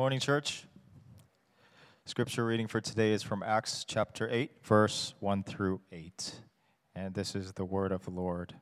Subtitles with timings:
[0.00, 0.64] Morning, church.
[2.06, 6.36] Scripture reading for today is from Acts chapter 8, verse 1 through 8.
[6.94, 8.54] And this is the word of the Lord.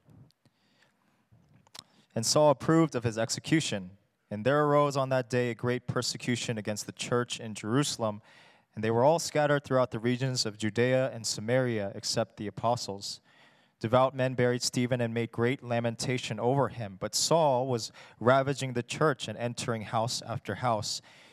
[2.17, 3.91] And Saul approved of his execution.
[4.33, 8.21] And there arose on that day a great persecution against the church in Jerusalem.
[8.75, 13.21] And they were all scattered throughout the regions of Judea and Samaria, except the apostles.
[13.79, 16.97] Devout men buried Stephen and made great lamentation over him.
[16.99, 21.01] But Saul was ravaging the church and entering house after house.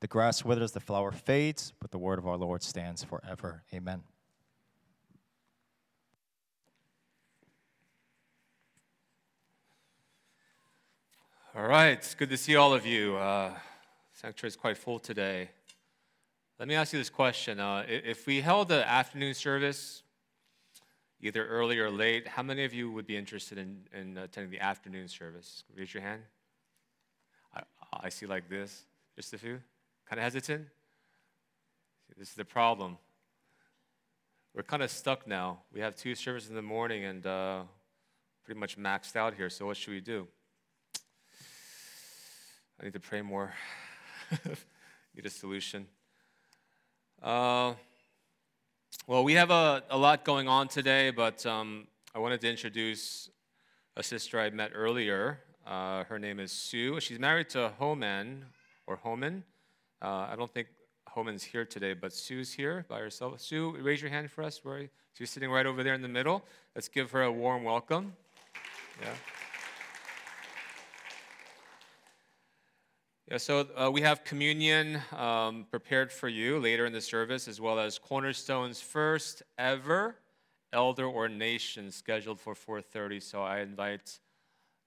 [0.00, 3.62] The grass withers, the flower fades, but the word of our Lord stands forever.
[3.74, 4.02] Amen.
[11.54, 13.16] All right, it's good to see all of you.
[13.16, 13.52] Uh,
[14.12, 15.50] sanctuary is quite full today.
[16.58, 20.02] Let me ask you this question: uh, If we held the afternoon service
[21.20, 22.28] either early or late.
[22.28, 25.64] How many of you would be interested in, in attending the afternoon service?
[25.76, 26.22] Raise your hand.
[27.54, 27.62] I,
[27.92, 28.84] I see like this,
[29.16, 29.60] just a few.
[30.08, 30.68] Kind of hesitant?
[32.16, 32.96] This is the problem.
[34.54, 35.60] We're kind of stuck now.
[35.70, 37.62] We have two services in the morning and uh,
[38.42, 39.50] pretty much maxed out here.
[39.50, 40.26] So, what should we do?
[42.80, 43.52] I need to pray more.
[45.14, 45.86] need a solution.
[47.22, 47.74] Uh,
[49.06, 53.28] well, we have a, a lot going on today, but um, I wanted to introduce
[53.94, 55.40] a sister I met earlier.
[55.66, 56.98] Uh, her name is Sue.
[56.98, 58.46] She's married to Homan
[58.86, 59.44] or Homan.
[60.00, 60.68] Uh, I don't think
[61.08, 63.40] Homan's here today, but Sue's here by herself.
[63.40, 64.60] Sue, raise your hand for us.
[64.62, 66.44] Where she's sitting right over there in the middle.
[66.74, 68.14] Let's give her a warm welcome.
[69.00, 69.14] Yeah.
[73.30, 77.60] Yeah, so uh, we have communion um, prepared for you later in the service, as
[77.60, 80.16] well as Cornerstone's first ever
[80.72, 83.22] elder ordination scheduled for 4:30.
[83.22, 84.18] So I invite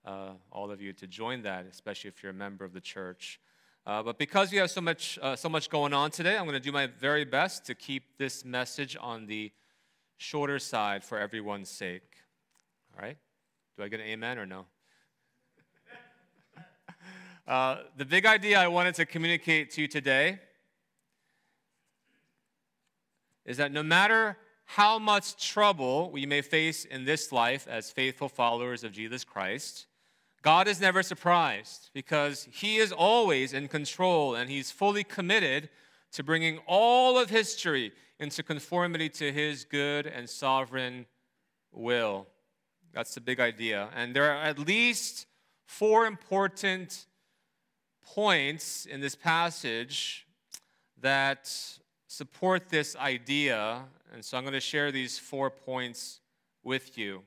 [0.06, 3.40] uh, all of you to join that, especially if you're a member of the church.
[3.84, 6.54] Uh, but because we have so much, uh, so much going on today, I'm going
[6.54, 9.52] to do my very best to keep this message on the
[10.18, 12.18] shorter side for everyone's sake.
[12.96, 13.18] All right?
[13.76, 14.66] Do I get an amen or no?
[17.48, 20.40] Uh, the big idea I wanted to communicate to you today
[23.46, 28.30] is that no matter how much trouble we may face in this life as faithful
[28.30, 29.88] followers of Jesus Christ,
[30.42, 35.70] God is never surprised because He is always in control and He's fully committed
[36.14, 41.06] to bringing all of history into conformity to His good and sovereign
[41.72, 42.28] will.
[42.94, 43.90] That's the big idea.
[43.96, 45.28] And there are at least
[45.66, 47.06] four important
[48.04, 50.28] points in this passage
[51.00, 51.54] that
[52.08, 53.84] support this idea.
[54.14, 56.20] And so I'm going to share these four points
[56.64, 57.24] with you.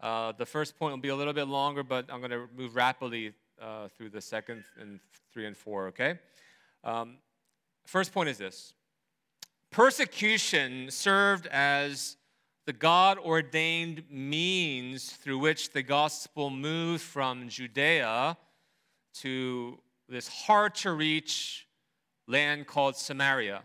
[0.00, 2.76] Uh, the first point will be a little bit longer, but I'm going to move
[2.76, 5.00] rapidly uh, through the second and
[5.32, 6.18] three and four, okay?
[6.84, 7.16] Um,
[7.86, 8.74] first point is this
[9.70, 12.16] persecution served as
[12.66, 18.36] the God ordained means through which the gospel moved from Judea
[19.20, 21.66] to this hard to reach
[22.26, 23.62] land called Samaria.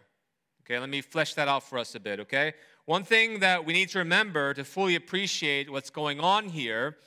[0.64, 2.53] Okay, let me flesh that out for us a bit, okay?
[2.91, 6.97] One thing that we need to remember to fully appreciate what's going on here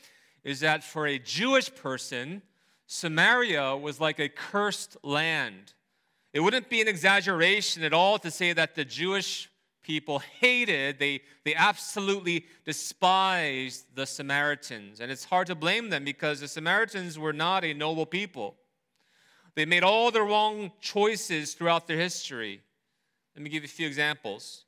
[0.42, 2.40] is that for a Jewish person,
[2.86, 5.74] Samaria was like a cursed land.
[6.32, 9.50] It wouldn't be an exaggeration at all to say that the Jewish
[9.82, 15.00] people hated, they, they absolutely despised the Samaritans.
[15.00, 18.54] And it's hard to blame them because the Samaritans were not a noble people.
[19.54, 22.62] They made all the wrong choices throughout their history.
[23.37, 24.64] Let me give you a few examples.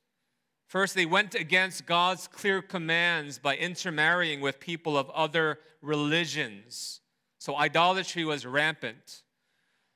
[0.66, 7.00] First, they went against God's clear commands by intermarrying with people of other religions.
[7.38, 9.22] So idolatry was rampant.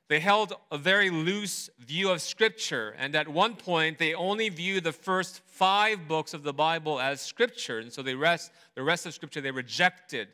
[0.09, 4.85] They held a very loose view of Scripture, and at one point, they only viewed
[4.85, 9.07] the first five books of the Bible as Scripture, and so the rest, the rest
[9.07, 10.29] of Scripture they rejected.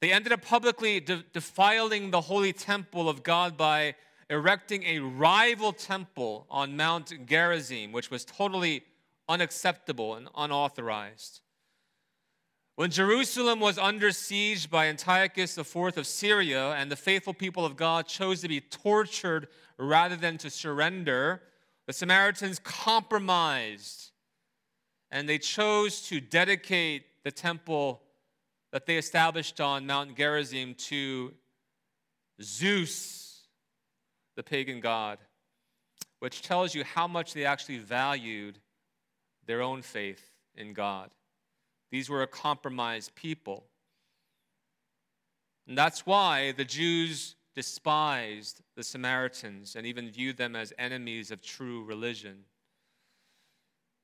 [0.00, 3.94] They ended up publicly de- defiling the holy temple of God by
[4.28, 8.84] erecting a rival temple on Mount Gerizim, which was totally
[9.28, 11.40] unacceptable and unauthorized.
[12.76, 17.76] When Jerusalem was under siege by Antiochus IV of Syria, and the faithful people of
[17.76, 21.42] God chose to be tortured rather than to surrender,
[21.86, 24.10] the Samaritans compromised
[25.10, 28.02] and they chose to dedicate the temple
[28.72, 31.32] that they established on Mount Gerizim to
[32.42, 33.25] Zeus,
[34.36, 35.18] the pagan god,
[36.20, 38.58] which tells you how much they actually valued
[39.46, 41.10] their own faith in God.
[41.90, 43.64] These were a compromised people.
[45.66, 51.42] And that's why the Jews despised the Samaritans and even viewed them as enemies of
[51.42, 52.44] true religion.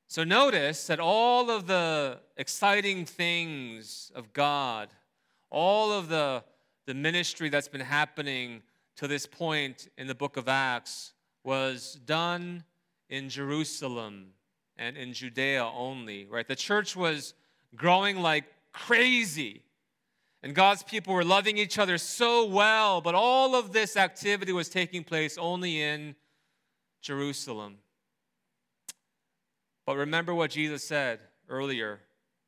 [0.08, 4.88] So notice that all of the exciting things of God,
[5.50, 6.44] all of the,
[6.86, 8.62] the ministry that's been happening
[8.96, 11.12] to this point in the book of Acts
[11.44, 12.64] was done
[13.08, 14.28] in Jerusalem
[14.76, 16.46] and in Judea only, right?
[16.46, 17.34] The church was
[17.74, 19.62] growing like crazy.
[20.42, 24.68] And God's people were loving each other so well, but all of this activity was
[24.68, 26.16] taking place only in
[27.00, 27.76] Jerusalem.
[29.86, 32.00] But remember what Jesus said earlier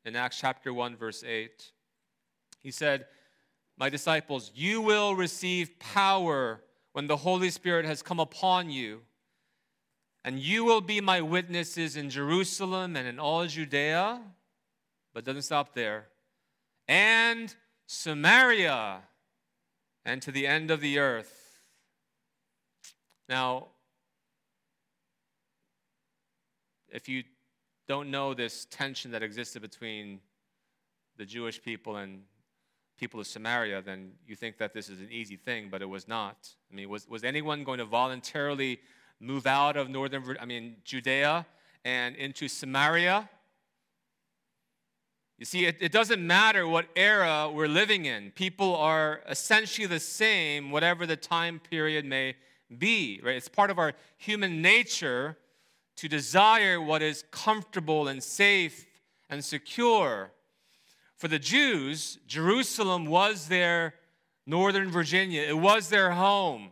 [0.03, 1.71] in Acts chapter 1, verse 8.
[2.61, 3.05] He said,
[3.77, 6.61] My disciples, you will receive power
[6.93, 9.01] when the Holy Spirit has come upon you,
[10.23, 14.21] and you will be my witnesses in Jerusalem and in all Judea,
[15.13, 16.07] but doesn't stop there,
[16.87, 17.53] and
[17.85, 19.01] Samaria,
[20.05, 21.59] and to the end of the earth.
[23.27, 23.67] Now,
[26.89, 27.23] if you
[27.87, 30.21] don't know this tension that existed between
[31.17, 32.23] the Jewish people and
[32.97, 36.07] people of Samaria, then you think that this is an easy thing, but it was
[36.07, 36.49] not.
[36.71, 38.79] I mean, was, was anyone going to voluntarily
[39.19, 41.45] move out of northern, I mean, Judea
[41.83, 43.29] and into Samaria?
[45.37, 48.31] You see, it, it doesn't matter what era we're living in.
[48.31, 52.35] People are essentially the same, whatever the time period may
[52.77, 53.35] be, right?
[53.35, 55.37] It's part of our human nature
[55.97, 58.85] to desire what is comfortable and safe
[59.29, 60.31] and secure.
[61.25, 63.95] For the Jews, Jerusalem was their
[64.45, 66.69] northern Virginia, it was their home.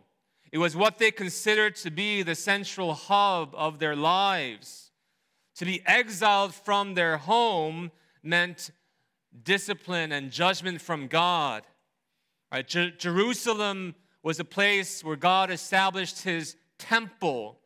[0.52, 4.92] It was what they considered to be the central hub of their lives.
[5.56, 7.90] To be exiled from their home
[8.22, 8.70] meant
[9.42, 11.64] discipline and judgment from God.
[12.52, 12.64] Right?
[12.64, 17.58] Jerusalem was a place where God established his temple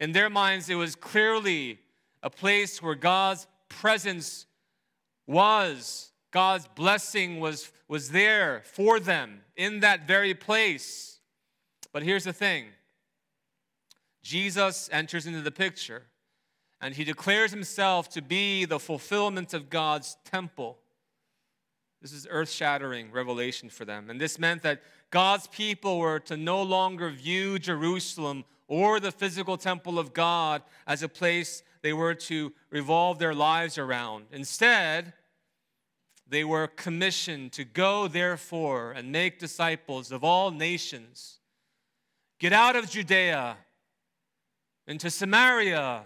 [0.00, 1.78] in their minds, it was clearly
[2.20, 4.46] a place where God's presence
[5.28, 11.18] was, God's blessing was, was there for them in that very place.
[11.94, 12.66] But here's the thing
[14.22, 16.02] Jesus enters into the picture
[16.78, 20.76] and he declares himself to be the fulfillment of God's temple.
[22.02, 24.10] This is earth shattering revelation for them.
[24.10, 29.56] And this meant that God's people were to no longer view Jerusalem or the physical
[29.56, 34.26] temple of God as a place they were to revolve their lives around.
[34.30, 35.14] Instead,
[36.28, 41.38] they were commissioned to go, therefore, and make disciples of all nations.
[42.38, 43.56] Get out of Judea
[44.86, 46.02] into Samaria.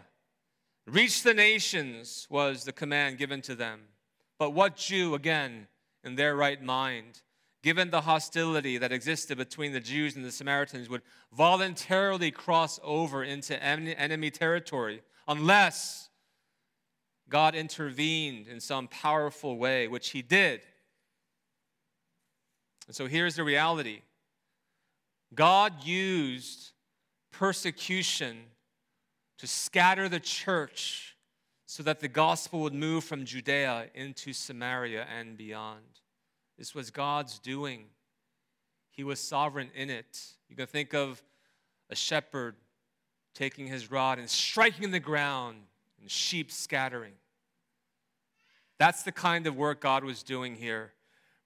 [0.87, 3.81] Reach the nations, was the command given to them.
[4.39, 5.69] But what Jew, again,
[6.05, 7.23] in their right mind,
[7.63, 11.03] given the hostility that existed between the Jews and the Samaritans, would
[11.33, 16.10] voluntarily cross over into enemy territory unless
[17.31, 20.61] God intervened in some powerful way, which He did.
[22.87, 24.03] And so here's the reality
[25.35, 26.73] God used
[27.31, 28.37] persecution
[29.39, 31.17] to scatter the church
[31.67, 35.85] so that the gospel would move from Judea into Samaria and beyond.
[36.59, 37.85] This was God's doing.
[38.91, 40.21] He was sovereign in it.
[40.49, 41.23] You can think of
[41.89, 42.57] a shepherd
[43.35, 45.59] taking his rod and striking the ground
[46.01, 47.13] and sheep scattering.
[48.81, 50.95] That's the kind of work God was doing here.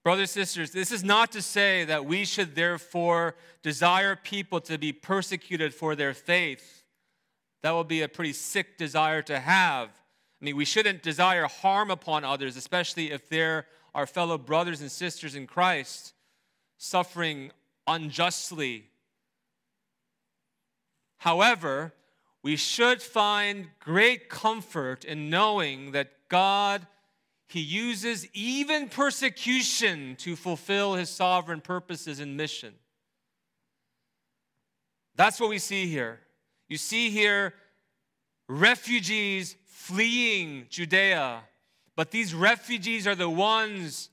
[0.05, 4.77] Brothers and sisters, this is not to say that we should therefore desire people to
[4.77, 6.85] be persecuted for their faith.
[7.61, 9.89] That would be a pretty sick desire to have.
[9.89, 14.89] I mean, we shouldn't desire harm upon others, especially if they're our fellow brothers and
[14.89, 16.13] sisters in Christ
[16.77, 17.51] suffering
[17.85, 18.85] unjustly.
[21.17, 21.93] However,
[22.43, 26.87] we should find great comfort in knowing that God
[27.47, 32.73] he uses even persecution to fulfill his sovereign purposes and mission.
[35.15, 36.19] That's what we see here.
[36.67, 37.53] You see here
[38.47, 41.43] refugees fleeing Judea
[41.95, 44.09] But these refugees are the ones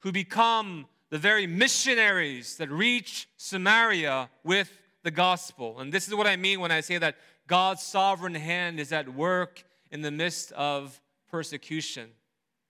[0.00, 4.70] who become the very missionaries that reach Samaria with
[5.02, 5.78] the gospel.
[5.80, 7.16] And this is what I mean when I say that
[7.46, 11.00] God's sovereign hand is at work in the midst of
[11.30, 12.08] persecution.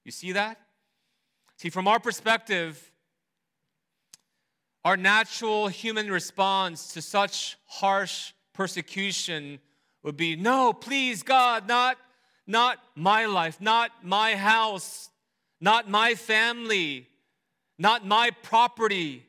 [0.07, 0.61] You see that?
[1.57, 2.93] See, from our perspective,
[4.85, 9.59] our natural human response to such harsh persecution
[10.05, 11.99] would be no, please, God, not,
[12.47, 15.11] not my life, not my house,
[15.61, 17.09] not my family,
[17.77, 19.27] not my property.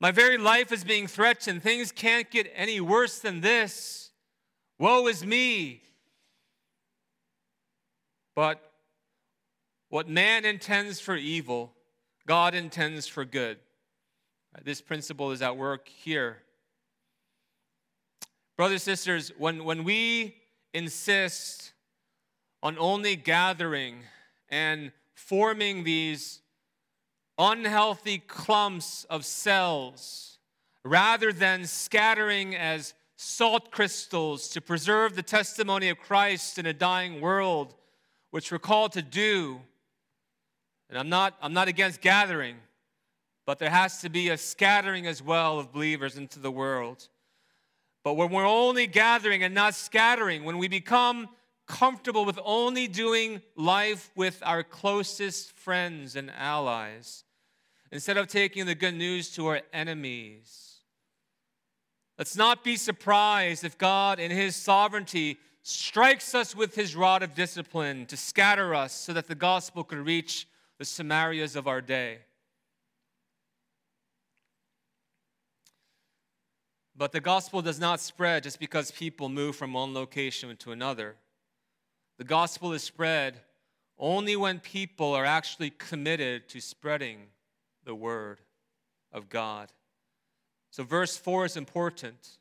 [0.00, 1.64] My very life is being threatened.
[1.64, 4.10] Things can't get any worse than this.
[4.78, 5.82] Woe is me.
[8.36, 8.70] But
[9.94, 11.72] what man intends for evil,
[12.26, 13.58] God intends for good.
[14.64, 16.38] This principle is at work here.
[18.56, 20.34] Brothers, sisters, when, when we
[20.72, 21.74] insist
[22.60, 23.98] on only gathering
[24.48, 26.40] and forming these
[27.38, 30.40] unhealthy clumps of cells
[30.84, 37.20] rather than scattering as salt crystals to preserve the testimony of Christ in a dying
[37.20, 37.76] world,
[38.32, 39.60] which we're called to do.
[40.88, 42.56] And I'm not, I'm not against gathering,
[43.46, 47.08] but there has to be a scattering as well of believers into the world.
[48.02, 51.28] But when we're only gathering and not scattering, when we become
[51.66, 57.24] comfortable with only doing life with our closest friends and allies,
[57.90, 60.80] instead of taking the good news to our enemies,
[62.18, 67.34] let's not be surprised if God, in His sovereignty, strikes us with His rod of
[67.34, 70.46] discipline to scatter us so that the gospel could reach
[70.78, 72.18] the Samarias of our day.
[76.96, 81.16] But the gospel does not spread just because people move from one location to another.
[82.18, 83.40] The gospel is spread
[83.98, 87.18] only when people are actually committed to spreading
[87.84, 88.40] the word
[89.12, 89.72] of God.
[90.70, 92.38] So, verse 4 is important.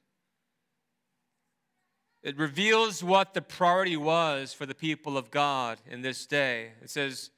[2.23, 6.71] It reveals what the priority was for the people of God in this day.
[6.81, 7.31] It says,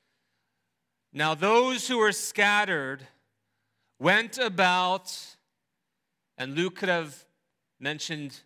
[1.17, 3.07] Now those who were scattered
[3.99, 5.17] went about
[6.37, 7.23] and Luke could have
[7.79, 8.37] mentioned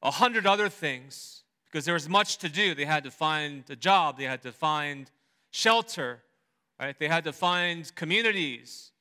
[0.00, 2.72] a hundred other things because there was much to do.
[2.72, 5.10] They had to find a job, they had to find
[5.50, 6.22] shelter,
[6.78, 6.96] right?
[6.96, 8.92] They had to find communities.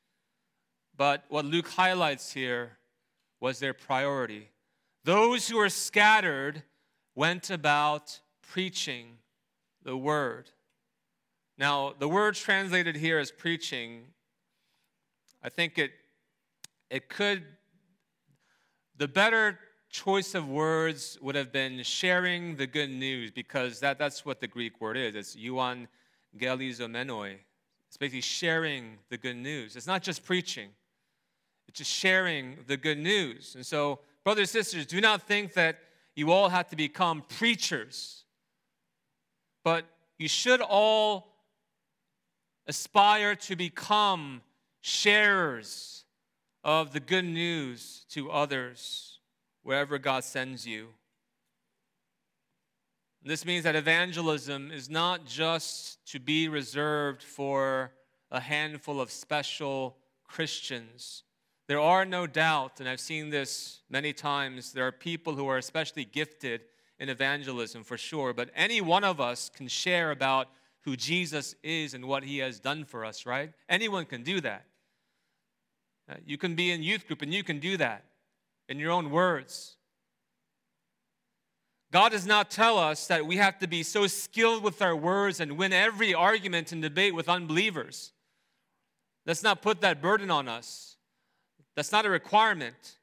[0.97, 2.79] But what Luke highlights here
[3.39, 4.49] was their priority.
[5.03, 6.63] Those who were scattered
[7.13, 9.19] went about preaching
[9.83, 10.49] the word.
[11.57, 14.03] Now, the word translated here as preaching,
[15.43, 15.91] I think it,
[16.89, 17.43] it could
[18.97, 19.59] the better
[19.89, 24.47] choice of words would have been sharing the good news because that, that's what the
[24.47, 25.15] Greek word is.
[25.15, 27.37] It's euangelizomenoi.
[27.87, 29.75] It's basically sharing the good news.
[29.75, 30.69] It's not just preaching,
[31.67, 33.55] it's just sharing the good news.
[33.55, 35.79] And so, brothers and sisters, do not think that
[36.15, 38.23] you all have to become preachers,
[39.63, 39.85] but
[40.17, 41.36] you should all
[42.67, 44.41] aspire to become
[44.81, 46.05] sharers
[46.63, 49.19] of the good news to others
[49.63, 50.89] wherever God sends you.
[53.23, 57.91] This means that evangelism is not just to be reserved for
[58.31, 59.97] a handful of special
[60.27, 61.23] Christians.
[61.67, 65.57] There are no doubt, and I've seen this many times, there are people who are
[65.57, 66.61] especially gifted
[66.99, 70.47] in evangelism for sure, but any one of us can share about
[70.87, 73.51] who Jesus is and what he has done for us, right?
[73.67, 74.63] Anyone can do that.
[76.09, 78.05] Uh, you can be in youth group and you can do that
[78.69, 79.75] in your own words.
[81.91, 85.41] God does not tell us that we have to be so skilled with our words
[85.41, 88.13] and win every argument and debate with unbelievers.
[89.25, 90.95] Let's not put that burden on us.
[91.75, 92.95] That's not a requirement.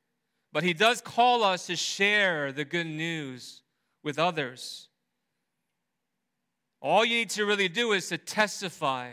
[0.54, 3.60] But He does call us to share the good news
[4.02, 4.88] with others.
[6.84, 9.12] All you need to really do is to testify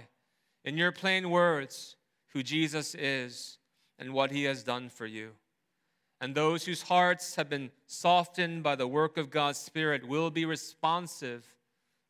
[0.66, 1.96] in your plain words
[2.34, 3.60] who Jesus is
[3.98, 5.30] and what he has done for you.
[6.20, 10.44] And those whose hearts have been softened by the work of God's Spirit will be
[10.44, 11.46] responsive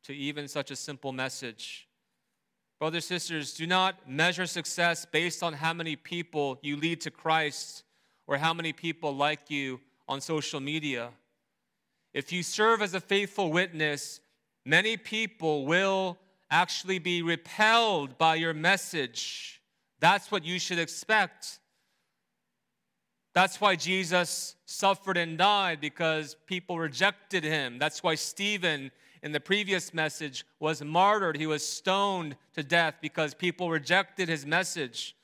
[0.05, 1.87] to even such a simple message.
[2.79, 7.83] Brothers, sisters, do not measure success based on how many people you lead to Christ
[8.25, 11.11] or how many people like you on social media.
[12.15, 14.21] If you serve as a faithful witness,
[14.65, 16.17] many people will
[16.49, 19.61] actually be repelled by your message.
[19.99, 21.59] That's what you should expect.
[23.33, 27.79] That's why Jesus suffered and died because people rejected him.
[27.79, 28.91] That's why Stephen
[29.23, 31.37] in the previous message, was martyred.
[31.37, 35.15] He was stoned to death because people rejected his message.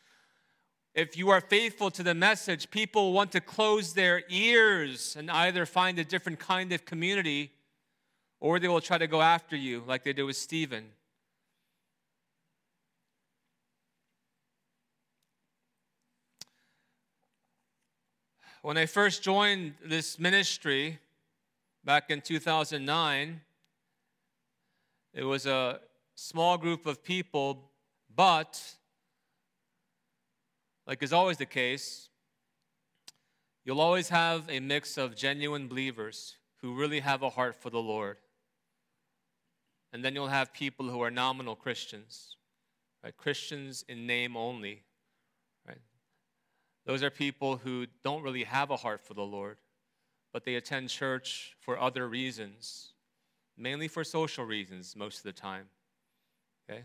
[0.94, 5.66] If you are faithful to the message, people want to close their ears and either
[5.66, 7.52] find a different kind of community
[8.40, 10.86] or they will try to go after you like they did with Stephen.
[18.62, 21.00] When I first joined this ministry
[21.86, 23.42] back in 2009,
[25.14, 25.80] it was a
[26.16, 27.72] small group of people,
[28.14, 28.62] but,
[30.86, 32.10] like is always the case,
[33.64, 37.80] you'll always have a mix of genuine believers who really have a heart for the
[37.80, 38.18] Lord.
[39.98, 42.36] And then you'll have people who are nominal Christians,
[43.04, 43.18] right?
[43.18, 44.84] Christians in name only,
[45.68, 45.80] right?
[46.86, 49.58] Those are people who don't really have a heart for the Lord,
[50.32, 52.94] but they attend church for other reasons,
[53.58, 55.66] mainly for social reasons most of the time,
[56.70, 56.84] okay?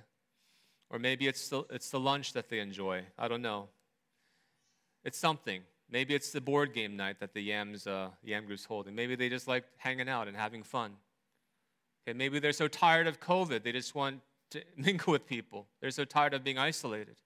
[0.88, 3.02] Or maybe it's the, it's the lunch that they enjoy.
[3.19, 3.69] I don't know.
[5.04, 5.61] It's something.
[5.90, 8.95] Maybe it's the board game night that the Yams, uh, the Yam group's holding.
[8.95, 10.92] Maybe they just like hanging out and having fun.
[12.07, 15.67] Okay, maybe they're so tired of COVID, they just want to mingle with people.
[15.81, 17.17] They're so tired of being isolated.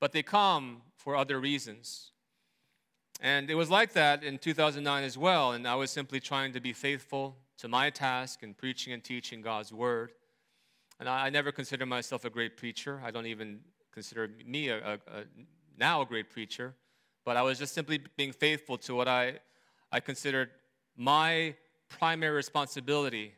[0.00, 2.10] But they come for other reasons.
[3.20, 5.52] And it was like that in 2009 as well.
[5.52, 9.42] And I was simply trying to be faithful to my task in preaching and teaching
[9.42, 10.10] God's word.
[10.98, 13.00] And I, I never consider myself a great preacher.
[13.04, 13.60] I don't even
[13.92, 15.24] consider me a, a, a,
[15.78, 16.74] now a great preacher.
[17.24, 19.38] But I was just simply being faithful to what I,
[19.92, 20.50] I considered
[20.96, 21.54] my
[21.92, 23.34] primary responsibility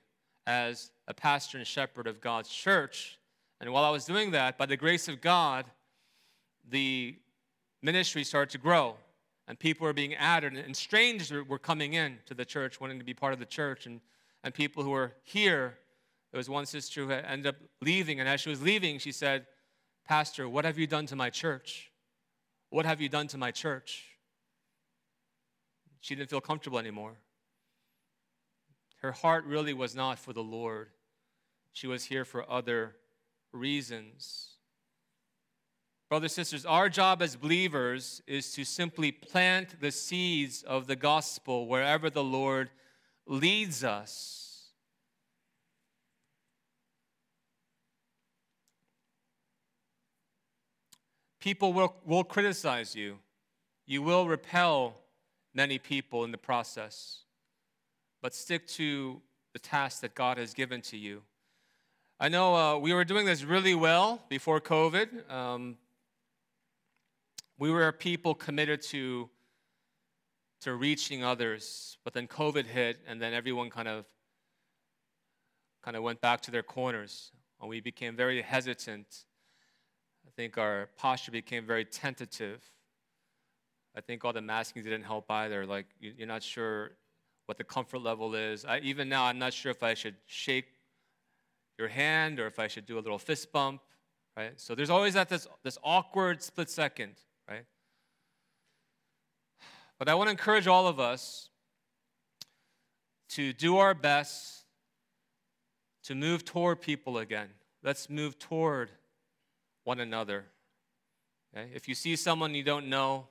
[0.47, 3.19] as a pastor and shepherd of God's church.
[3.61, 5.67] And while I was doing that, by the grace of God,
[6.69, 7.17] the
[7.83, 8.97] ministry started to grow
[9.47, 13.05] and people were being added and strangers were coming in to the church wanting to
[13.05, 13.87] be part of the church.
[13.87, 14.01] And,
[14.43, 15.79] and people who were here
[16.33, 18.19] there was one sister who ended up leaving.
[18.19, 19.47] And as she was leaving she said
[20.07, 21.91] pastor what have you done to my church?
[22.71, 24.05] What have you done to my church?
[26.01, 27.17] She didn't feel comfortable anymore
[29.05, 30.89] her heart really was not for the Lord,
[31.75, 32.97] she was here for other
[33.53, 34.53] reasons.
[36.09, 40.97] Brothers and sisters, our job as believers is to simply plant the seeds of the
[40.97, 42.71] gospel wherever the Lord
[43.27, 44.71] leads us.
[51.41, 53.19] People will, will criticize you.
[53.85, 54.97] You will repel
[55.53, 57.24] many people in the process
[58.25, 59.21] but stick to
[59.53, 61.21] the task that God has given to you.
[62.19, 65.31] I know uh, we were doing this really well before COVID.
[65.31, 65.77] Um,
[67.59, 69.29] we were people committed to,
[70.63, 74.07] to reaching others, but then COVID hit, and then everyone kind of
[75.85, 79.27] kind of went back to their corners, and we became very hesitant.
[80.27, 82.63] I think our posture became very tentative.
[83.95, 85.67] I think all the masking didn't help either.
[85.67, 86.93] Like you're not sure
[87.47, 88.65] what the comfort level is.
[88.65, 90.67] I, even now, I'm not sure if I should shake
[91.79, 93.81] your hand or if I should do a little fist bump,
[94.37, 94.53] right?
[94.57, 97.15] So there's always that this, this awkward split second,
[97.49, 97.65] right?
[99.99, 101.51] But I want to encourage all of us
[103.31, 104.65] to do our best
[106.05, 107.49] to move toward people again.
[107.83, 108.91] Let's move toward
[109.85, 110.45] one another.
[111.57, 111.71] Okay?
[111.75, 113.29] If you see someone you don't know,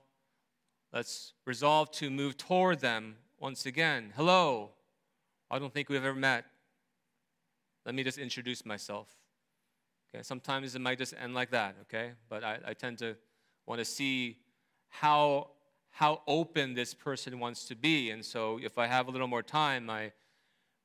[0.91, 4.13] let's resolve to move toward them once again.
[4.15, 4.69] Hello.
[5.51, 6.45] I don't think we've ever met.
[7.86, 9.10] Let me just introduce myself.
[10.08, 12.13] Okay, sometimes it might just end like that, okay?
[12.29, 13.17] But I, I tend to
[13.65, 14.38] want to see
[14.88, 15.49] how
[15.89, 18.12] how open this person wants to be.
[18.12, 20.13] And so if I have a little more time, my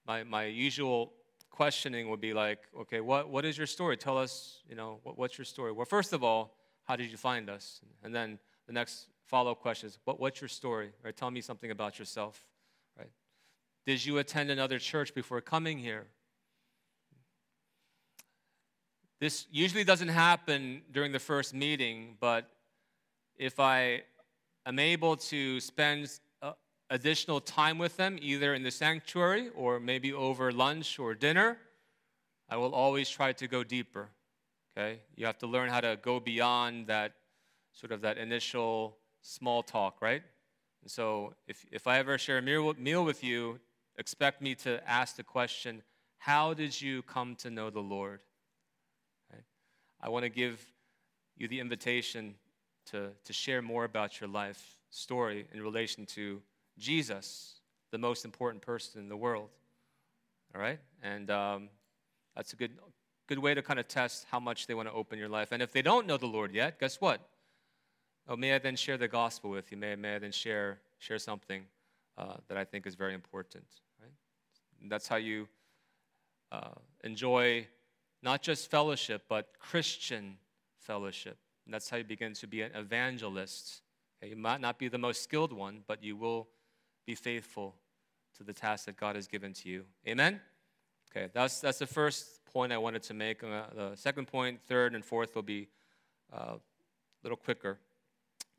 [0.04, 1.12] my my usual
[1.50, 3.96] questioning would be like, okay, what, what is your story?
[3.96, 5.70] Tell us, you know, what, what's your story?
[5.70, 7.80] Well, first of all, how did you find us?
[8.02, 10.90] And then the next follow up question is, what, what's your story?
[11.04, 12.47] Or Tell me something about yourself.
[13.88, 16.08] Did you attend another church before coming here?
[19.18, 22.50] This usually doesn't happen during the first meeting, but
[23.36, 24.02] if I
[24.66, 26.52] am able to spend uh,
[26.90, 31.56] additional time with them, either in the sanctuary or maybe over lunch or dinner,
[32.50, 34.10] I will always try to go deeper.
[34.76, 35.00] Okay?
[35.16, 37.14] You have to learn how to go beyond that
[37.72, 40.22] sort of that initial small talk, right?
[40.82, 43.58] And so if, if I ever share a meal, meal with you,
[43.98, 45.82] expect me to ask the question,
[46.18, 48.20] how did you come to know the Lord?
[50.00, 50.64] I want to give
[51.36, 52.36] you the invitation
[52.86, 56.40] to, to share more about your life story in relation to
[56.78, 59.48] Jesus, the most important person in the world.
[60.54, 60.78] All right?
[61.02, 61.68] And um,
[62.36, 62.70] that's a good,
[63.26, 65.48] good way to kind of test how much they want to open your life.
[65.50, 67.20] And if they don't know the Lord yet, guess what?
[68.28, 69.78] Oh, may I then share the gospel with you?
[69.78, 71.64] May, may I then share, share something
[72.16, 73.64] uh, that I think is very important?
[74.86, 75.48] That's how you
[76.52, 76.70] uh,
[77.04, 77.66] enjoy
[78.22, 80.36] not just fellowship, but Christian
[80.78, 81.38] fellowship.
[81.64, 83.82] And that's how you begin to be an evangelist.
[84.22, 86.48] Okay, you might not be the most skilled one, but you will
[87.06, 87.74] be faithful
[88.36, 89.84] to the task that God has given to you.
[90.06, 90.40] Amen?
[91.10, 93.42] Okay, that's, that's the first point I wanted to make.
[93.42, 95.68] Uh, the second point, third, and fourth will be
[96.32, 96.58] uh, a
[97.22, 97.78] little quicker.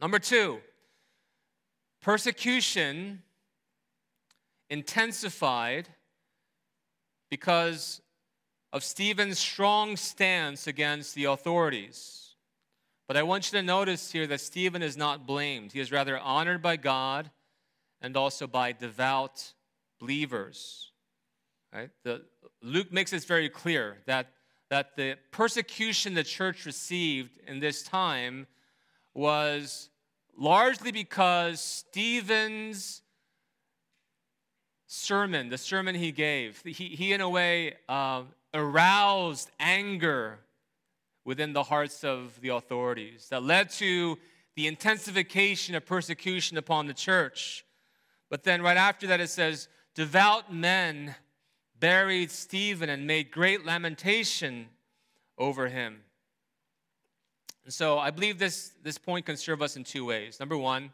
[0.01, 0.59] Number two,
[2.01, 3.21] persecution
[4.69, 5.89] intensified
[7.29, 8.01] because
[8.71, 12.35] of Stephen's strong stance against the authorities.
[13.07, 15.71] But I want you to notice here that Stephen is not blamed.
[15.71, 17.31] He is rather honored by God
[18.01, 19.53] and also by devout
[19.99, 20.91] believers.
[21.73, 21.89] Right?
[22.03, 22.21] The,
[22.61, 24.27] Luke makes this very clear that,
[24.69, 28.47] that the persecution the church received in this time
[29.13, 29.89] was
[30.37, 33.01] largely because Stephen's
[34.91, 38.23] sermon, the sermon he gave, he, he in a way uh,
[38.55, 40.39] aroused anger
[41.23, 44.17] within the hearts of the authorities that led to
[44.55, 47.63] the intensification of persecution upon the church.
[48.31, 51.15] But then, right after that, it says, Devout men
[51.79, 54.69] buried Stephen and made great lamentation
[55.37, 56.01] over him.
[57.63, 60.39] And so I believe this, this point can serve us in two ways.
[60.39, 60.91] Number one,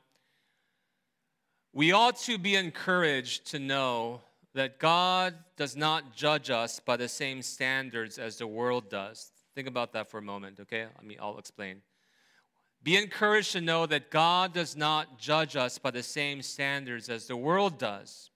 [1.76, 4.22] we ought to be encouraged to know
[4.54, 9.30] that God does not judge us by the same standards as the world does.
[9.56, 10.86] Think about that for a moment, okay?
[10.98, 11.82] I mean, I'll explain.
[12.82, 17.28] Be encouraged to know that God does not judge us by the same standards as
[17.28, 18.30] the world does.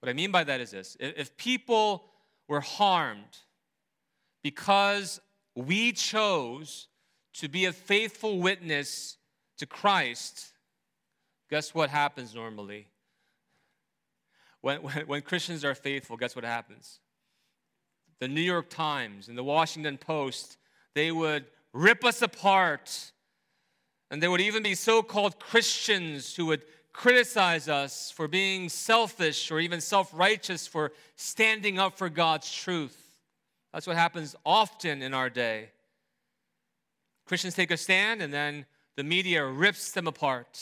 [0.00, 2.04] What I mean by that is this if people
[2.48, 3.38] were harmed
[4.42, 5.22] because
[5.54, 6.88] we chose
[7.34, 9.16] to be a faithful witness
[9.56, 10.51] to Christ,
[11.52, 12.86] guess what happens normally?
[14.62, 16.98] When, when, when, Christians are faithful, guess what happens?
[18.20, 20.56] The New York Times and the Washington Post,
[20.94, 23.12] they would rip us apart.
[24.10, 26.62] And there would even be so called Christians who would
[26.94, 33.18] criticize us for being selfish or even self righteous for standing up for God's truth.
[33.74, 35.68] That's what happens often in our day.
[37.26, 38.64] Christians take a stand and then
[38.96, 40.58] the media rips them apart.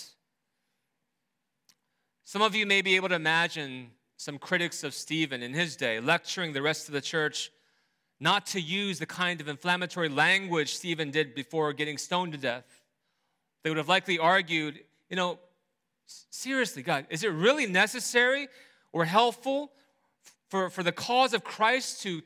[2.31, 5.99] Some of you may be able to imagine some critics of Stephen in his day
[5.99, 7.51] lecturing the rest of the church
[8.21, 12.85] not to use the kind of inflammatory language Stephen did before getting stoned to death.
[13.65, 15.41] They would have likely argued, you know,
[16.07, 18.47] seriously, God, is it really necessary
[18.93, 19.73] or helpful
[20.51, 22.23] for, for the cause of Christ to,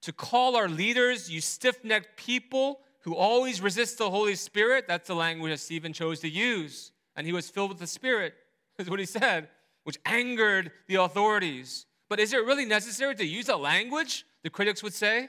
[0.00, 4.86] to call our leaders, you stiff necked people who always resist the Holy Spirit?
[4.88, 6.90] That's the language that Stephen chose to use.
[7.16, 8.32] And he was filled with the Spirit
[8.78, 9.48] is what he said,
[9.84, 11.86] which angered the authorities.
[12.08, 15.28] But is it really necessary to use that language, the critics would say?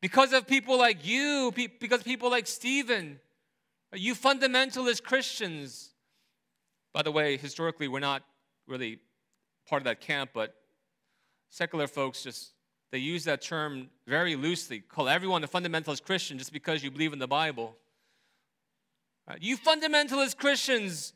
[0.00, 3.18] Because of people like you, because people like Stephen,
[3.94, 5.90] you fundamentalist Christians.
[6.92, 8.22] By the way, historically, we're not
[8.66, 8.98] really
[9.66, 10.54] part of that camp, but
[11.50, 12.52] secular folks just
[12.90, 14.80] they use that term very loosely.
[14.80, 17.76] Call everyone a fundamentalist Christian just because you believe in the Bible.
[19.40, 21.12] You fundamentalist Christians,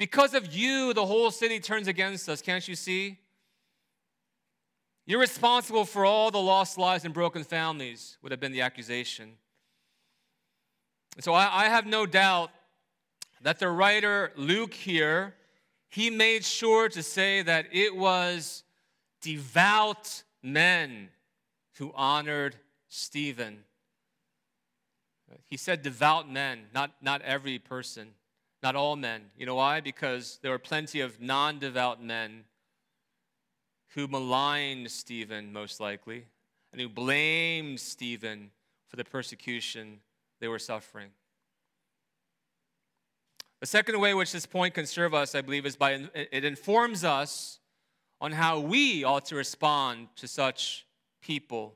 [0.00, 2.40] because of you, the whole city turns against us.
[2.40, 3.18] Can't you see?
[5.04, 9.32] You're responsible for all the lost lives and broken families, would have been the accusation.
[11.18, 12.50] so I, I have no doubt
[13.42, 15.34] that the writer Luke here,
[15.90, 18.64] he made sure to say that it was
[19.20, 21.10] devout men
[21.74, 22.56] who honored
[22.88, 23.64] Stephen.
[25.44, 28.14] He said devout men, not, not every person.
[28.62, 29.30] Not all men.
[29.36, 29.80] You know why?
[29.80, 32.44] Because there were plenty of non devout men
[33.94, 36.26] who maligned Stephen, most likely,
[36.72, 38.50] and who blamed Stephen
[38.88, 40.00] for the persecution
[40.40, 41.10] they were suffering.
[43.60, 47.04] The second way which this point can serve us, I believe, is by it informs
[47.04, 47.58] us
[48.20, 50.86] on how we ought to respond to such
[51.20, 51.74] people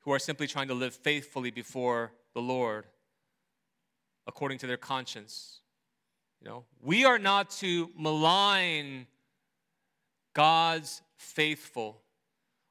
[0.00, 2.86] who are simply trying to live faithfully before the Lord
[4.26, 5.60] according to their conscience.
[6.44, 9.06] You know, we are not to malign
[10.34, 12.02] God's faithful.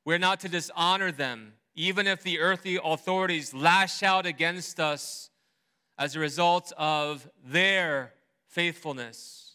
[0.05, 5.31] We're not to dishonor them, even if the earthly authorities lash out against us
[5.97, 8.13] as a result of their
[8.47, 9.53] faithfulness.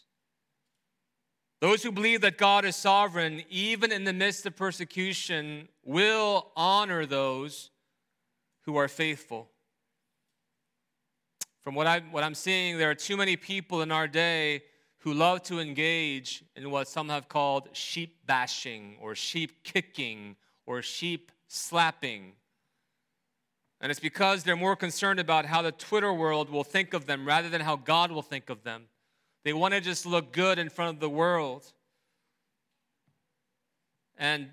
[1.61, 7.07] Those who believe that God is sovereign, even in the midst of persecution, will honor
[7.07, 7.70] those
[8.62, 9.48] who are faithful.
[11.68, 14.62] From what, I, what I'm seeing, there are too many people in our day
[15.00, 20.81] who love to engage in what some have called sheep bashing or sheep kicking or
[20.81, 22.33] sheep slapping.
[23.83, 27.26] And it's because they're more concerned about how the Twitter world will think of them
[27.26, 28.85] rather than how God will think of them.
[29.44, 31.70] They want to just look good in front of the world.
[34.16, 34.48] And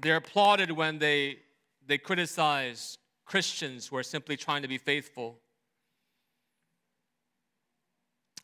[0.00, 1.40] they're applauded when they,
[1.86, 5.38] they criticize Christians who are simply trying to be faithful.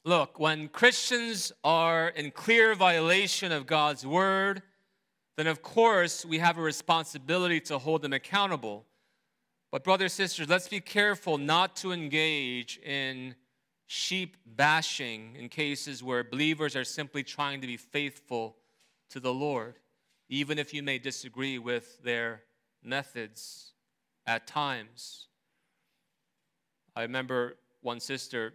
[0.07, 4.63] Look, when Christians are in clear violation of God's word,
[5.37, 8.87] then of course we have a responsibility to hold them accountable.
[9.73, 13.35] But, brothers, and sisters, let's be careful not to engage in
[13.89, 18.59] sheep bashing in cases where believers are simply trying to be faithful
[19.11, 19.75] to the Lord,
[20.29, 22.43] even if you may disagree with their
[22.81, 23.73] methods
[24.25, 25.27] at times.
[26.95, 28.55] I remember one sister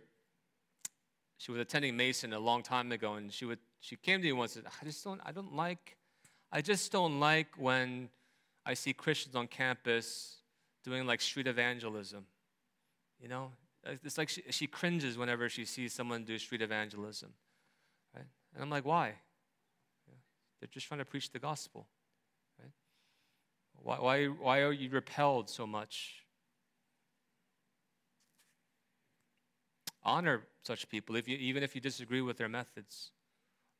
[1.41, 4.31] she was attending Mason a long time ago, and she would she came to me
[4.31, 5.97] once and said, I just don't I don't like
[6.51, 8.09] I just don't like when
[8.63, 10.35] I see Christians on campus
[10.83, 12.27] doing like street evangelism.
[13.19, 13.51] You know,
[13.83, 17.33] it's like she, she cringes whenever she sees someone do street evangelism.
[18.15, 18.25] Right?
[18.53, 19.15] And I'm like, why?
[20.59, 21.87] They're just trying to preach the gospel.
[22.59, 22.71] Right?
[23.81, 26.23] Why, why, why are you repelled so much?
[30.03, 33.11] Honor such people, if you, even if you disagree with their methods.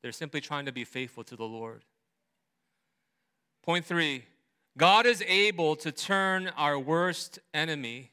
[0.02, 1.86] They're simply trying to be faithful to the Lord.
[3.64, 4.26] Point three
[4.78, 8.12] God is able to turn our worst enemy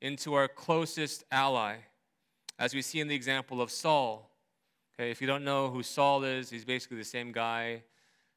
[0.00, 1.76] into our closest ally,
[2.58, 4.30] as we see in the example of Saul.
[4.94, 7.82] Okay, if you don't know who Saul is, he's basically the same guy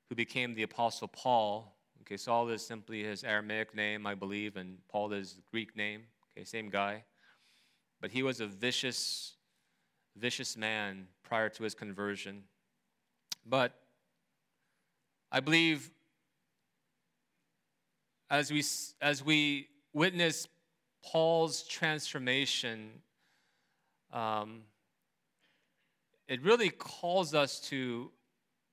[0.10, 1.76] who became the Apostle Paul.
[2.02, 6.04] Okay, Saul is simply his Aramaic name, I believe, and Paul is the Greek name.
[6.32, 7.04] Okay, same guy.
[8.02, 9.37] But he was a vicious
[10.20, 12.44] vicious man prior to his conversion.
[13.46, 13.74] But
[15.32, 15.92] I believe
[18.30, 18.64] as we,
[19.02, 20.48] as we witness
[21.04, 22.90] Paul's transformation,
[24.12, 24.62] um,
[26.28, 28.12] it really calls us to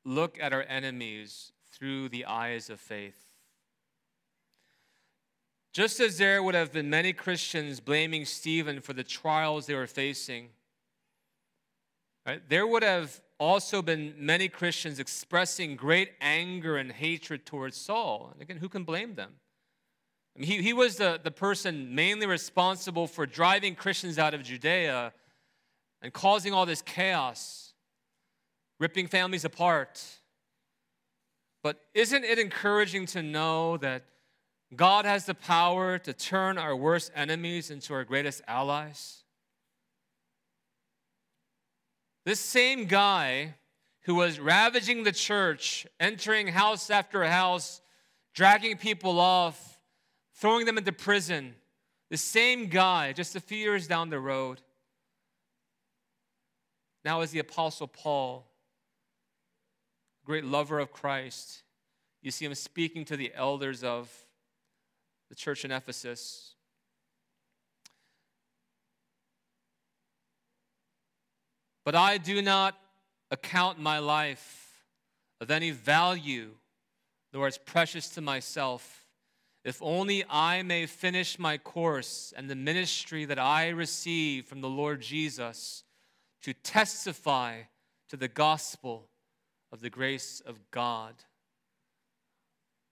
[0.05, 3.21] look at our enemies through the eyes of faith.
[5.73, 9.89] Just as there would have been many Christians blaming Stephen for the trials they were
[9.89, 10.51] facing,
[12.27, 12.43] Right?
[12.49, 18.31] There would have also been many Christians expressing great anger and hatred towards Saul.
[18.33, 19.33] And again, who can blame them?
[20.37, 24.43] I mean, he, he was the, the person mainly responsible for driving Christians out of
[24.43, 25.13] Judea
[26.03, 27.75] and causing all this chaos,
[28.81, 30.03] ripping families apart.
[31.63, 34.05] But isn't it encouraging to know that
[34.75, 39.24] God has the power to turn our worst enemies into our greatest allies?
[42.25, 43.55] This same guy
[44.03, 47.81] who was ravaging the church, entering house after house,
[48.35, 49.79] dragging people off,
[50.35, 51.55] throwing them into prison,
[52.11, 54.61] the same guy, just a few years down the road,
[57.05, 58.47] now is the Apostle Paul,
[60.25, 61.63] great lover of Christ.
[62.23, 64.11] You see him speaking to the elders of
[65.29, 66.54] the church in Ephesus.
[71.85, 72.79] But I do not
[73.31, 74.85] account my life
[75.41, 76.51] of any value,
[77.33, 79.07] nor as precious to myself,
[79.65, 84.69] if only I may finish my course and the ministry that I receive from the
[84.69, 85.85] Lord Jesus
[86.43, 87.63] to testify
[88.09, 89.09] to the gospel
[89.73, 91.15] of the grace of God,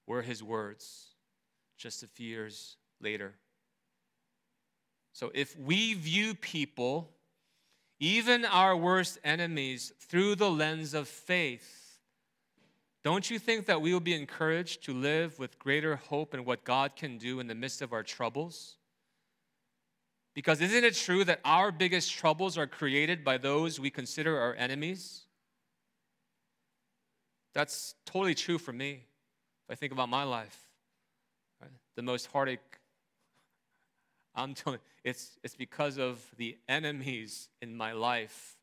[0.07, 1.09] were his words
[1.79, 3.35] just a few years later.
[5.13, 7.11] So if we view people
[8.03, 12.01] even our worst enemies, through the lens of faith.
[13.05, 16.65] Don't you think that we will be encouraged to live with greater hope in what
[16.65, 18.75] God can do in the midst of our troubles?
[20.35, 24.57] Because isn't it true that our biggest troubles are created by those we consider our
[24.57, 25.23] enemies?
[27.55, 29.05] That's totally true for me.
[29.69, 30.59] If I think about my life,
[31.61, 31.71] right?
[31.95, 32.81] the most heartache
[34.35, 38.57] I'm telling it's, it's because of the enemies in my life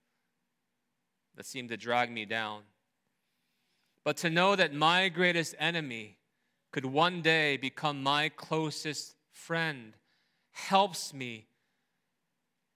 [1.36, 2.62] that seem to drag me down.
[4.04, 6.18] But to know that my greatest enemy
[6.72, 9.94] could one day become my closest friend
[10.52, 11.48] helps me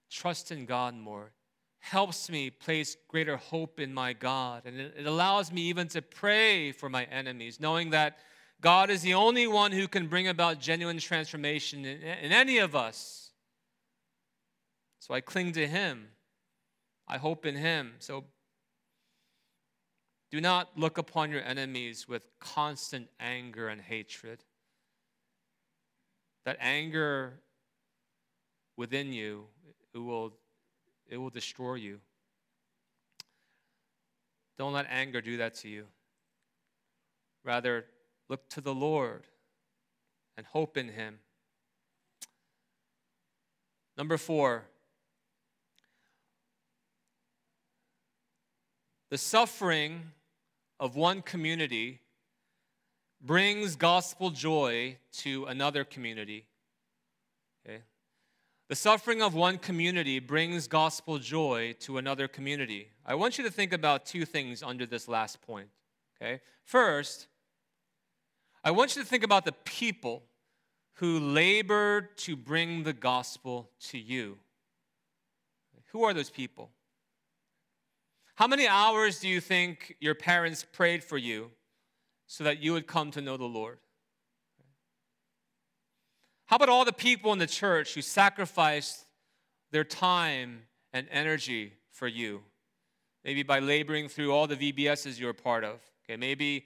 [0.09, 1.31] trust in God more,
[1.79, 4.63] helps me place greater hope in my God.
[4.65, 8.17] And it allows me even to pray for my enemies, knowing that
[8.63, 12.77] God is the only one who can bring about genuine transformation in, in any of
[12.77, 13.31] us.
[14.99, 16.07] So I cling to Him.
[17.05, 17.95] I hope in Him.
[17.99, 18.23] So
[20.31, 24.45] do not look upon your enemies with constant anger and hatred.
[26.45, 27.41] That anger
[28.77, 29.43] within you,
[29.93, 30.31] it will,
[31.09, 31.99] it will destroy you.
[34.57, 35.83] Don't let anger do that to you.
[37.43, 37.83] Rather,
[38.29, 39.23] Look to the Lord
[40.37, 41.19] and hope in Him.
[43.97, 44.65] Number four,
[49.09, 50.01] the suffering
[50.79, 51.99] of one community
[53.21, 56.45] brings gospel joy to another community.
[57.65, 57.79] Okay?
[58.67, 62.89] The suffering of one community brings gospel joy to another community.
[63.05, 65.69] I want you to think about two things under this last point.
[66.21, 66.41] Okay?
[66.65, 67.27] First,
[68.63, 70.23] I want you to think about the people
[70.95, 74.37] who labored to bring the gospel to you.
[75.91, 76.71] Who are those people?
[78.35, 81.51] How many hours do you think your parents prayed for you
[82.25, 83.77] so that you would come to know the Lord?
[86.45, 89.05] How about all the people in the church who sacrificed
[89.71, 92.41] their time and energy for you?
[93.23, 95.79] Maybe by laboring through all the VBSs you're a part of.
[96.05, 96.65] Okay, maybe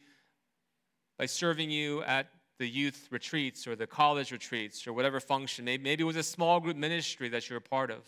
[1.17, 2.27] by serving you at
[2.59, 5.65] the youth retreats or the college retreats or whatever function.
[5.65, 8.03] Maybe, it was a small group ministry that you're a part of,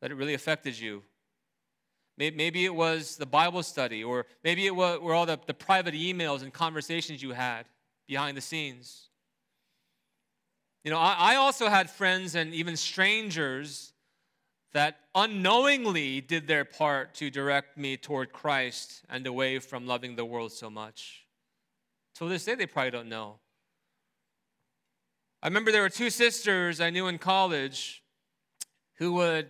[0.00, 1.02] that it really affected you.
[2.18, 5.54] Maybe, maybe it was the Bible study, or maybe it was, were all the, the
[5.54, 7.66] private emails and conversations you had
[8.06, 9.08] behind the scenes.
[10.84, 13.92] You know, I, I also had friends and even strangers
[14.72, 20.24] that unknowingly did their part to direct me toward Christ and away from loving the
[20.24, 21.21] world so much.
[22.22, 23.40] To this day, they probably don't know.
[25.42, 28.00] I remember there were two sisters I knew in college
[28.98, 29.48] who would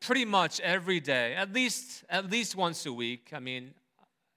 [0.00, 3.32] pretty much every day, at least at least once a week.
[3.32, 3.74] I mean,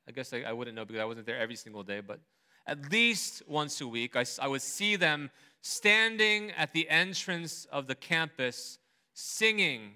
[0.08, 2.20] I guess I, I wouldn't know because I wasn't there every single day, but
[2.66, 5.30] at least once a week, I, I would see them
[5.62, 8.80] standing at the entrance of the campus
[9.14, 9.92] singing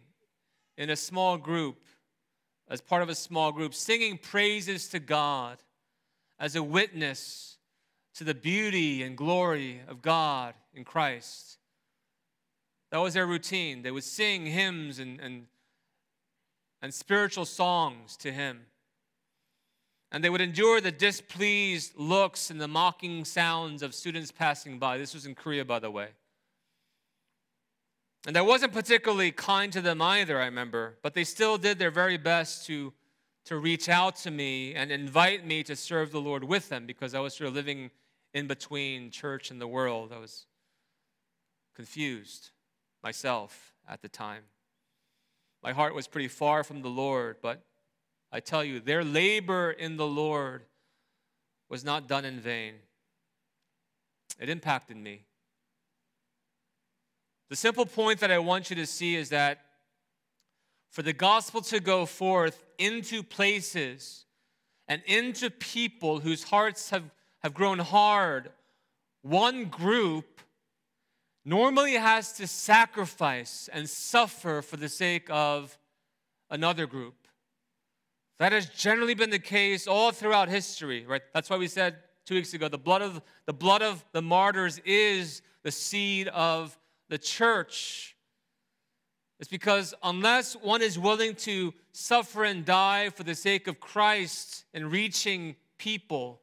[0.77, 1.79] in a small group,
[2.69, 5.57] as part of a small group, singing praises to God
[6.39, 7.52] as a witness
[8.15, 11.57] to the beauty and glory of God in Christ.
[12.91, 13.81] That was their routine.
[13.81, 15.47] They would sing hymns and, and,
[16.81, 18.61] and spiritual songs to Him.
[20.11, 24.99] And they would endure the displeased looks and the mocking sounds of students passing by.
[24.99, 26.09] This was in Korea, by the way.
[28.27, 31.91] And I wasn't particularly kind to them either, I remember, but they still did their
[31.91, 32.93] very best to,
[33.45, 37.15] to reach out to me and invite me to serve the Lord with them because
[37.15, 37.89] I was sort of living
[38.33, 40.11] in between church and the world.
[40.13, 40.45] I was
[41.75, 42.49] confused
[43.03, 44.43] myself at the time.
[45.61, 47.61] My heart was pretty far from the Lord, but
[48.31, 50.63] I tell you, their labor in the Lord
[51.69, 52.75] was not done in vain.
[54.39, 55.25] It impacted me.
[57.49, 59.59] The simple point that I want you to see is that
[60.89, 64.25] for the gospel to go forth into places
[64.87, 67.03] and into people whose hearts have
[67.43, 68.51] have grown hard,
[69.21, 70.39] one group
[71.45, 75.77] normally has to sacrifice and suffer for the sake of
[76.49, 77.15] another group.
[78.39, 81.21] That has generally been the case all throughout history, right?
[81.33, 84.79] That's why we said two weeks ago the blood of the blood of the martyrs
[84.85, 86.77] is the seed of
[87.09, 88.15] the church.
[89.39, 94.63] It's because unless one is willing to suffer and die for the sake of Christ
[94.73, 96.39] and reaching people,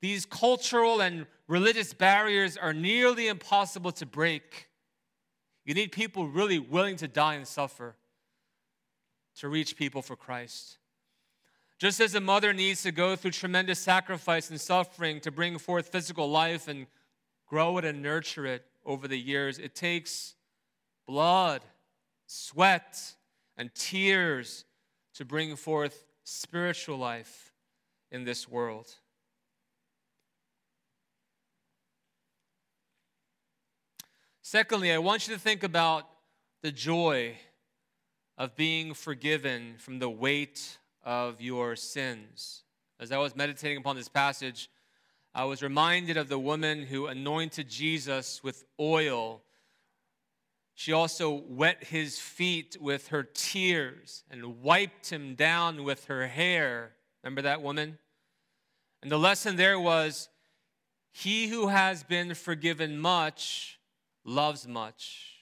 [0.00, 4.68] these cultural and religious barriers are nearly impossible to break.
[5.64, 7.96] You need people really willing to die and suffer
[9.36, 10.78] to reach people for Christ.
[11.78, 15.88] Just as a mother needs to go through tremendous sacrifice and suffering to bring forth
[15.88, 16.86] physical life and
[17.46, 20.34] grow it and nurture it over the years, it takes
[21.06, 21.62] blood,
[22.26, 23.14] sweat,
[23.56, 24.64] and tears
[25.14, 27.52] to bring forth spiritual life
[28.10, 28.88] in this world.
[34.50, 36.08] Secondly, I want you to think about
[36.62, 37.36] the joy
[38.38, 42.62] of being forgiven from the weight of your sins.
[42.98, 44.70] As I was meditating upon this passage,
[45.34, 49.42] I was reminded of the woman who anointed Jesus with oil
[50.74, 56.92] She also wet his feet with her tears and wiped him down with her hair.
[57.22, 57.98] Remember that woman?
[59.02, 60.30] And the lesson there was
[61.10, 63.77] he who has been forgiven much
[64.28, 65.34] loves much.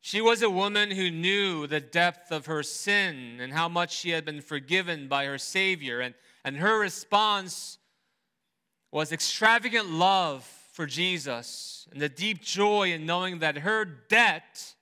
[0.00, 4.10] She was a woman who knew the depth of her sin and how much she
[4.10, 6.00] had been forgiven by her Savior.
[6.00, 7.78] And, and her response
[8.90, 14.74] was extravagant love for Jesus and the deep joy in knowing that her debt,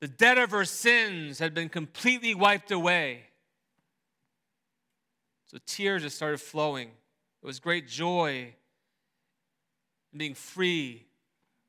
[0.00, 3.22] the debt of her sins, had been completely wiped away.
[5.46, 6.88] So tears just started flowing.
[7.42, 8.54] It was great joy
[10.12, 11.06] in being free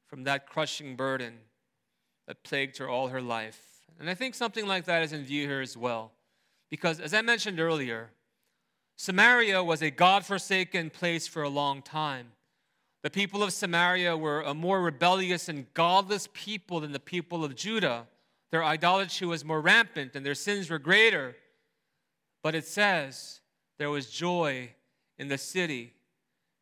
[0.08, 1.36] from that crushing burden
[2.28, 3.62] that plagued her all her life.
[4.00, 6.12] And I think something like that is in view here as well.
[6.70, 8.12] Because as I mentioned earlier,
[8.96, 12.28] Samaria was a God forsaken place for a long time.
[13.02, 17.56] The people of Samaria were a more rebellious and godless people than the people of
[17.56, 18.08] Judah.
[18.52, 21.36] Their idolatry was more rampant and their sins were greater.
[22.44, 23.42] But it says
[23.78, 24.72] there was joy
[25.18, 25.94] in the city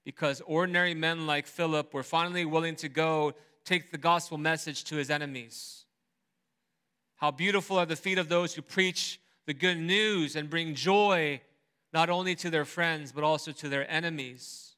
[0.07, 3.33] because ordinary men like Philip were finally willing to go
[3.65, 5.83] take the gospel message to his enemies.
[7.17, 11.41] How beautiful are the feet of those who preach the good news and bring joy
[11.91, 14.75] not only to their friends, but also to their enemies.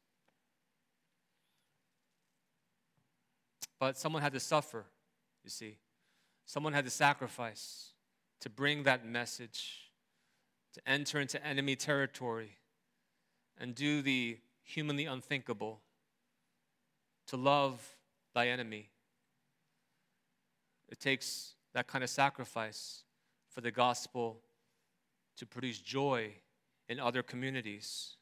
[3.80, 4.84] But someone had to suffer,
[5.44, 5.78] you see.
[6.48, 7.92] Someone had to sacrifice
[8.40, 9.92] to bring that message,
[10.74, 12.58] to enter into enemy territory
[13.60, 14.40] and do the
[14.70, 15.82] humanly unthinkable,
[17.28, 17.98] to love
[18.36, 18.90] thy enemy.
[20.90, 23.04] It takes that kind of sacrifice
[23.50, 24.42] for the gospel
[25.38, 26.34] to produce joy
[26.88, 28.16] in other communities.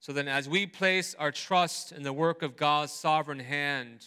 [0.00, 4.04] So then, as we place our trust in the work of God's sovereign hand,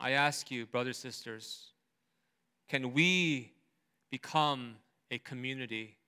[0.00, 1.68] I ask you, brothers, sisters,
[2.68, 3.52] can we
[4.10, 4.76] become
[5.12, 5.98] a community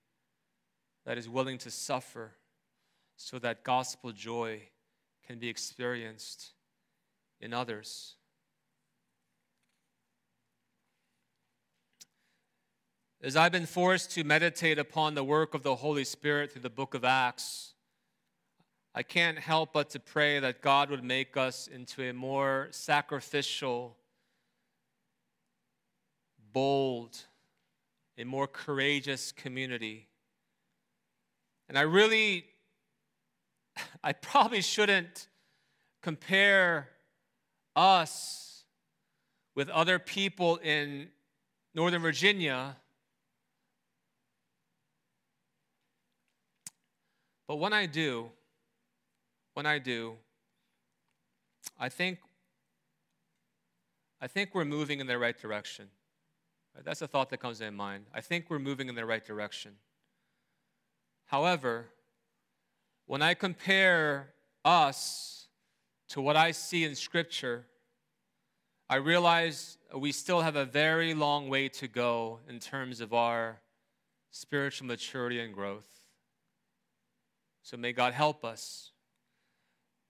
[1.04, 2.32] that is willing to suffer
[3.16, 4.62] so that gospel joy
[5.26, 6.52] can be experienced
[7.40, 8.16] in others?
[13.24, 16.70] As I've been forced to meditate upon the work of the Holy Spirit through the
[16.70, 17.74] book of Acts,
[18.94, 23.96] I can't help but to pray that God would make us into a more sacrificial,
[26.52, 27.16] bold,
[28.18, 30.08] a more courageous community.
[31.72, 32.44] And I really,
[34.04, 35.28] I probably shouldn't
[36.02, 36.90] compare
[37.74, 38.64] us
[39.54, 41.08] with other people in
[41.74, 42.76] Northern Virginia
[47.48, 48.30] But when I do,
[49.52, 50.14] when I do,
[51.78, 52.18] I think
[54.20, 55.88] I think we're moving in the right direction.
[56.84, 58.06] That's a thought that comes in mind.
[58.14, 59.72] I think we're moving in the right direction.
[61.32, 61.86] However,
[63.06, 64.34] when I compare
[64.66, 65.46] us
[66.10, 67.64] to what I see in Scripture,
[68.90, 73.62] I realize we still have a very long way to go in terms of our
[74.30, 75.88] spiritual maturity and growth.
[77.62, 78.90] So may God help us.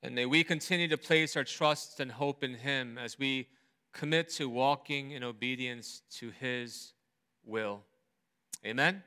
[0.02, 3.46] And may we continue to place our trust and hope in Him as we
[3.92, 6.94] commit to walking in obedience to His
[7.44, 7.84] will.
[8.66, 9.04] Amen?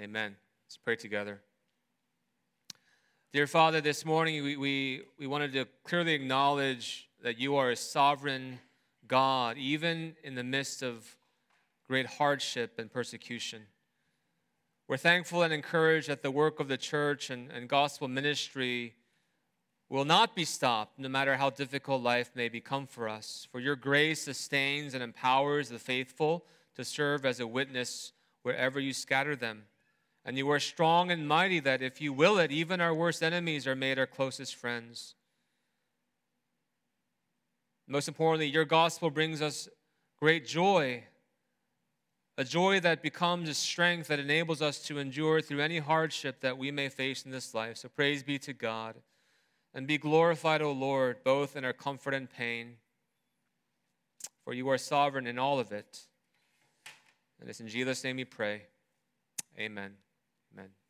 [0.00, 0.34] Amen.
[0.72, 1.42] Let's pray together.
[3.30, 7.76] Dear Father, this morning we, we, we wanted to clearly acknowledge that you are a
[7.76, 8.58] sovereign
[9.06, 11.14] God, even in the midst of
[11.86, 13.64] great hardship and persecution.
[14.88, 18.94] We're thankful and encouraged that the work of the church and, and gospel ministry
[19.90, 23.46] will not be stopped, no matter how difficult life may become for us.
[23.52, 26.46] For your grace sustains and empowers the faithful
[26.76, 28.12] to serve as a witness
[28.42, 29.64] wherever you scatter them.
[30.24, 33.66] And you are strong and mighty that if you will it, even our worst enemies
[33.66, 35.14] are made our closest friends.
[37.88, 39.68] Most importantly, your gospel brings us
[40.20, 41.04] great joy
[42.38, 46.56] a joy that becomes a strength that enables us to endure through any hardship that
[46.56, 47.76] we may face in this life.
[47.76, 48.96] So praise be to God.
[49.74, 52.76] And be glorified, O Lord, both in our comfort and pain.
[54.44, 56.00] For you are sovereign in all of it.
[57.40, 58.62] And it's in Jesus' name we pray.
[59.58, 60.01] Amen.
[60.52, 60.81] Amen.